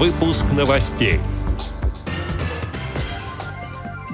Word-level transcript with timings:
Выпуск 0.00 0.46
новостей. 0.56 1.20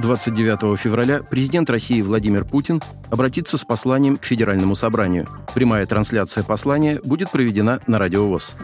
29 0.03 0.77
февраля 0.77 1.21
президент 1.21 1.71
России 1.71 2.03
Владимир 2.03 2.45
Путин 2.45 2.83
обратится 3.09 3.57
с 3.57 3.65
посланием 3.65 4.17
к 4.17 4.25
Федеральному 4.25 4.75
собранию. 4.75 5.29
Прямая 5.55 5.87
трансляция 5.87 6.43
послания 6.43 7.01
будет 7.05 7.31
проведена 7.31 7.81
на 7.87 8.01
Радио 8.01 8.27
ВОЗ. 8.27 8.57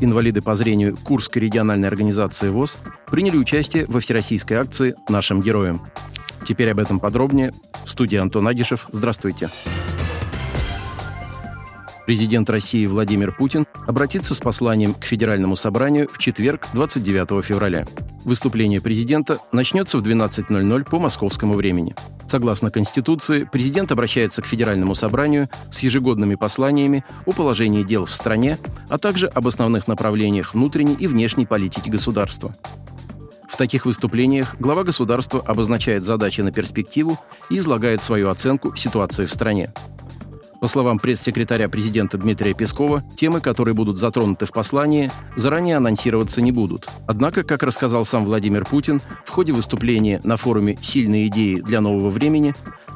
Инвалиды 0.00 0.40
по 0.40 0.54
зрению 0.56 0.96
Курской 0.96 1.42
региональной 1.42 1.88
организации 1.88 2.48
ВОЗ 2.48 2.78
приняли 3.10 3.36
участие 3.36 3.84
во 3.84 4.00
всероссийской 4.00 4.56
акции 4.56 4.94
«Нашим 5.10 5.42
героям». 5.42 5.86
Теперь 6.48 6.70
об 6.70 6.78
этом 6.78 7.00
подробнее. 7.00 7.52
В 7.84 7.90
студии 7.90 8.16
Антон 8.16 8.48
Агишев. 8.48 8.86
Здравствуйте. 8.92 9.50
Президент 12.06 12.48
России 12.48 12.86
Владимир 12.86 13.32
Путин 13.32 13.66
обратится 13.84 14.36
с 14.36 14.38
посланием 14.38 14.94
к 14.94 15.02
Федеральному 15.02 15.56
собранию 15.56 16.08
в 16.08 16.18
четверг, 16.18 16.68
29 16.72 17.44
февраля. 17.44 17.84
Выступление 18.24 18.80
президента 18.80 19.40
начнется 19.50 19.98
в 19.98 20.02
12.00 20.02 20.84
по 20.88 21.00
московскому 21.00 21.54
времени. 21.54 21.96
Согласно 22.28 22.70
Конституции, 22.70 23.48
президент 23.50 23.90
обращается 23.90 24.40
к 24.40 24.46
Федеральному 24.46 24.94
собранию 24.94 25.50
с 25.68 25.80
ежегодными 25.80 26.36
посланиями 26.36 27.04
о 27.24 27.32
положении 27.32 27.82
дел 27.82 28.04
в 28.04 28.12
стране, 28.12 28.58
а 28.88 28.98
также 28.98 29.26
об 29.26 29.48
основных 29.48 29.88
направлениях 29.88 30.54
внутренней 30.54 30.94
и 30.94 31.08
внешней 31.08 31.44
политики 31.44 31.90
государства. 31.90 32.54
В 33.48 33.56
таких 33.56 33.84
выступлениях 33.84 34.54
глава 34.60 34.84
государства 34.84 35.40
обозначает 35.40 36.04
задачи 36.04 36.40
на 36.40 36.52
перспективу 36.52 37.18
и 37.50 37.58
излагает 37.58 38.04
свою 38.04 38.28
оценку 38.28 38.76
ситуации 38.76 39.24
в 39.24 39.32
стране. 39.32 39.72
По 40.66 40.70
словам 40.70 40.98
пресс-секретаря 40.98 41.68
президента 41.68 42.18
Дмитрия 42.18 42.52
Пескова, 42.52 43.04
темы, 43.14 43.40
которые 43.40 43.72
будут 43.72 43.98
затронуты 43.98 44.46
в 44.46 44.50
послании, 44.50 45.12
заранее 45.36 45.76
анонсироваться 45.76 46.42
не 46.42 46.50
будут. 46.50 46.88
Однако, 47.06 47.44
как 47.44 47.62
рассказал 47.62 48.04
сам 48.04 48.24
Владимир 48.24 48.64
Путин, 48.64 49.00
в 49.24 49.30
ходе 49.30 49.52
выступления 49.52 50.20
на 50.24 50.36
форуме 50.36 50.76
«Сильные 50.82 51.28
идеи 51.28 51.60
для 51.60 51.80
нового 51.80 52.10
времени» 52.10 52.52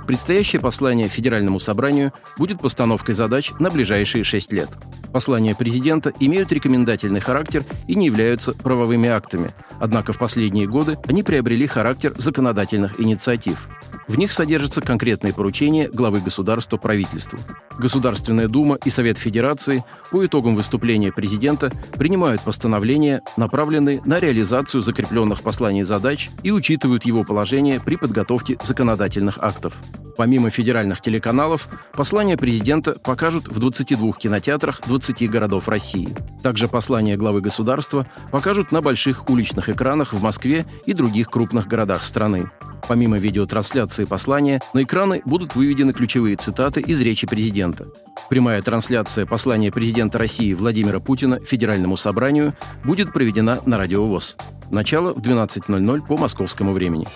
предстоящее 0.09 0.61
послание 0.61 1.07
Федеральному 1.07 1.61
собранию 1.61 2.13
будет 2.37 2.61
постановкой 2.61 3.15
задач 3.15 3.53
на 3.61 3.71
ближайшие 3.71 4.25
шесть 4.25 4.53
лет. 4.53 4.71
Послания 5.13 5.55
президента 5.55 6.13
имеют 6.19 6.51
рекомендательный 6.51 7.21
характер 7.21 7.65
и 7.87 7.95
не 7.95 8.07
являются 8.07 8.53
правовыми 8.53 9.09
актами, 9.09 9.53
однако 9.79 10.13
в 10.13 10.19
последние 10.19 10.67
годы 10.67 10.99
они 11.07 11.23
приобрели 11.23 11.69
характер 11.69 12.15
законодательных 12.17 12.99
инициатив– 12.99 13.69
в 14.11 14.19
них 14.19 14.33
содержатся 14.33 14.81
конкретные 14.81 15.33
поручения 15.33 15.89
главы 15.89 16.21
государства 16.21 16.77
правительству. 16.77 17.39
Государственная 17.79 18.49
дума 18.49 18.77
и 18.85 18.91
Совет 18.91 19.19
Федерации 19.19 19.85
по 20.11 20.27
итогам 20.27 20.57
выступления 20.57 21.13
президента 21.13 21.71
принимают 21.93 22.43
постановления, 22.43 23.23
направленные 23.37 24.03
на 24.05 24.19
реализацию 24.19 24.81
закрепленных 24.81 25.43
посланий 25.43 25.85
задач 25.85 26.29
и 26.43 26.51
учитывают 26.51 27.05
его 27.05 27.23
положение 27.23 27.79
при 27.79 27.95
подготовке 27.95 28.59
законодательных 28.61 29.39
актов. 29.39 29.75
Помимо 30.17 30.51
федеральных 30.51 31.01
телеканалов, 31.01 31.69
послания 31.93 32.37
президента 32.37 32.99
покажут 32.99 33.47
в 33.47 33.61
22 33.61 34.13
кинотеатрах 34.15 34.81
20 34.89 35.31
городов 35.31 35.69
России. 35.69 36.17
Также 36.43 36.67
послания 36.67 37.17
главы 37.17 37.41
государства 37.43 38.09
покажут 38.33 38.73
на 38.73 38.83
больших 38.83 39.31
уличных 39.31 39.69
экранах 39.69 40.13
в 40.13 40.21
Москве 40.21 40.67
и 40.85 40.95
других 40.95 41.31
крупных 41.31 41.69
городах 41.69 42.05
страны. 42.05 42.51
Помимо 42.87 43.19
видеотрансляции 43.19 44.05
послания, 44.05 44.61
на 44.75 44.83
экраны 44.83 45.23
будут 45.25 45.55
выведены 45.55 45.93
ключевые 45.93 46.37
цитаты 46.37 46.81
из 46.81 47.01
речи 47.01 47.27
президента. 47.27 47.87
Прямая 48.29 48.63
трансляция 48.63 49.27
послания 49.27 49.73
президента 49.73 50.19
России 50.19 50.55
Владимира 50.55 51.01
Путина 51.01 51.41
Федеральному 51.41 51.97
собранию 51.97 52.55
будет 52.85 53.13
проведена 53.13 53.61
на 53.67 53.79
Радио 53.79 54.07
ВОЗ. 54.07 54.37
Начало 54.71 55.13
в 55.15 55.19
12.00 55.19 56.07
по 56.07 56.17
московскому 56.17 56.73
времени. 56.73 57.09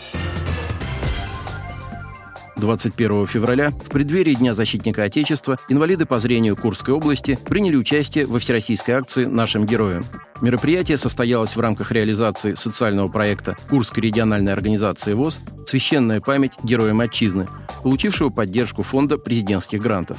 21 2.64 3.26
февраля, 3.26 3.72
в 3.72 3.90
преддверии 3.90 4.32
Дня 4.32 4.54
защитника 4.54 5.02
Отечества, 5.02 5.58
инвалиды 5.68 6.06
по 6.06 6.18
зрению 6.18 6.56
Курской 6.56 6.94
области 6.94 7.38
приняли 7.46 7.76
участие 7.76 8.24
во 8.24 8.38
всероссийской 8.38 8.94
акции 8.94 9.26
«Нашим 9.26 9.66
героям». 9.66 10.06
Мероприятие 10.40 10.96
состоялось 10.96 11.56
в 11.56 11.60
рамках 11.60 11.92
реализации 11.92 12.54
социального 12.54 13.08
проекта 13.08 13.58
Курской 13.68 14.02
региональной 14.02 14.54
организации 14.54 15.12
ВОЗ 15.12 15.42
«Священная 15.66 16.22
память 16.22 16.52
героям 16.62 17.00
Отчизны», 17.00 17.46
получившего 17.82 18.30
поддержку 18.30 18.82
фонда 18.82 19.18
президентских 19.18 19.82
грантов. 19.82 20.16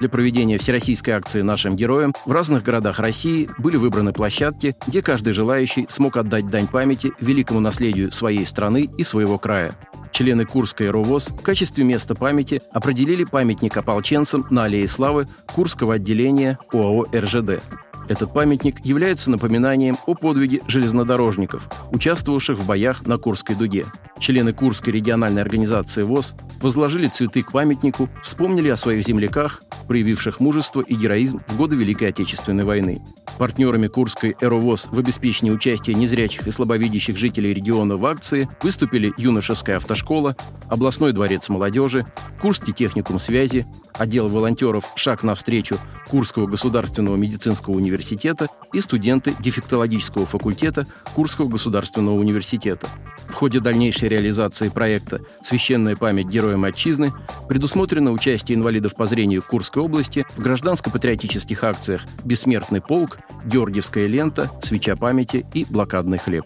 Для 0.00 0.08
проведения 0.08 0.56
всероссийской 0.56 1.12
акции 1.12 1.42
«Нашим 1.42 1.76
героям» 1.76 2.14
в 2.24 2.32
разных 2.32 2.62
городах 2.62 3.00
России 3.00 3.50
были 3.58 3.76
выбраны 3.76 4.14
площадки, 4.14 4.76
где 4.86 5.02
каждый 5.02 5.34
желающий 5.34 5.84
смог 5.90 6.16
отдать 6.16 6.48
дань 6.48 6.68
памяти 6.68 7.12
великому 7.20 7.60
наследию 7.60 8.12
своей 8.12 8.46
страны 8.46 8.88
и 8.96 9.04
своего 9.04 9.38
края. 9.38 9.74
Члены 10.16 10.46
Курской 10.46 10.88
РОВОЗ 10.88 11.28
в 11.28 11.42
качестве 11.42 11.84
места 11.84 12.14
памяти 12.14 12.62
определили 12.72 13.24
памятник 13.24 13.76
ополченцам 13.76 14.46
на 14.48 14.64
Аллее 14.64 14.88
Славы 14.88 15.28
Курского 15.54 15.96
отделения 15.96 16.58
ОАО 16.72 17.04
«РЖД». 17.14 17.62
Этот 18.08 18.32
памятник 18.32 18.82
является 18.82 19.30
напоминанием 19.30 19.98
о 20.06 20.14
подвиге 20.14 20.62
железнодорожников, 20.68 21.68
участвовавших 21.92 22.58
в 22.58 22.64
боях 22.64 23.06
на 23.06 23.18
Курской 23.18 23.56
дуге. 23.56 23.84
Члены 24.18 24.54
Курской 24.54 24.94
региональной 24.94 25.42
организации 25.42 26.02
ВОЗ 26.02 26.34
возложили 26.62 27.08
цветы 27.08 27.42
к 27.42 27.52
памятнику, 27.52 28.08
вспомнили 28.22 28.70
о 28.70 28.78
своих 28.78 29.04
земляках, 29.04 29.64
проявивших 29.86 30.40
мужество 30.40 30.80
и 30.80 30.94
героизм 30.94 31.42
в 31.46 31.58
годы 31.58 31.76
Великой 31.76 32.08
Отечественной 32.08 32.64
войны. 32.64 33.02
Партнерами 33.38 33.86
Курской 33.86 34.34
«Эровоз» 34.40 34.88
в 34.90 34.98
обеспечении 34.98 35.52
участия 35.52 35.94
незрячих 35.94 36.46
и 36.46 36.50
слабовидящих 36.50 37.16
жителей 37.18 37.52
региона 37.52 37.96
в 37.96 38.06
акции 38.06 38.48
выступили 38.62 39.12
юношеская 39.18 39.76
автошкола, 39.76 40.36
областной 40.68 41.12
дворец 41.12 41.48
молодежи, 41.48 42.06
Курский 42.40 42.72
техникум 42.72 43.18
связи, 43.18 43.66
отдел 43.92 44.28
волонтеров 44.28 44.84
«Шаг 44.94 45.22
навстречу» 45.22 45.78
Курского 46.08 46.46
государственного 46.46 47.16
медицинского 47.16 47.74
университета 47.74 48.48
и 48.72 48.80
студенты 48.80 49.34
дефектологического 49.40 50.24
факультета 50.24 50.86
Курского 51.14 51.48
государственного 51.48 52.14
университета. 52.14 52.88
В 53.28 53.32
ходе 53.32 53.60
дальнейшей 53.60 54.08
реализации 54.08 54.68
проекта 54.68 55.20
«Священная 55.42 55.96
память 55.96 56.28
героям 56.28 56.64
Отчизны» 56.64 57.12
предусмотрено 57.48 58.12
участие 58.12 58.56
инвалидов 58.56 58.94
по 58.94 59.06
зрению 59.06 59.42
Курской 59.42 59.82
области 59.82 60.24
в 60.36 60.42
гражданско-патриотических 60.42 61.62
акциях 61.64 62.02
«Бессмертный 62.24 62.80
полк», 62.80 63.18
«Георгиевская 63.44 64.06
лента», 64.06 64.50
«Свеча 64.60 64.96
памяти» 64.96 65.46
и 65.54 65.64
«Блокадный 65.64 66.18
хлеб». 66.18 66.44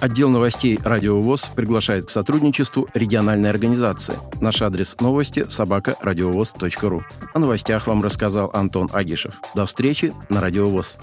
Отдел 0.00 0.28
новостей 0.28 0.78
«Радио 0.84 1.20
ВОЗ» 1.20 1.50
приглашает 1.54 2.06
к 2.06 2.10
сотрудничеству 2.10 2.88
региональной 2.92 3.48
организации. 3.48 4.18
Наш 4.40 4.60
адрес 4.60 4.96
новости– 5.00 5.46
собакарадиовоз.ру. 5.48 7.02
О 7.32 7.38
новостях 7.38 7.86
вам 7.86 8.02
рассказал 8.02 8.50
Антон 8.52 8.90
Агишев. 8.92 9.34
До 9.54 9.64
встречи 9.64 10.12
на 10.28 10.40
«Радио 10.42 10.68
ВОЗ». 10.68 10.98